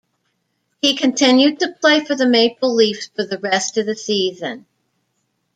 He 0.81 0.95
continued 0.97 1.59
to 1.59 1.75
play 1.79 2.03
for 2.03 2.15
the 2.15 2.25
Maple 2.25 2.73
Leafs 2.73 3.05
for 3.15 3.23
the 3.23 3.37
rest 3.37 3.77
of 3.77 3.85
the 3.85 3.95
season. 3.95 4.65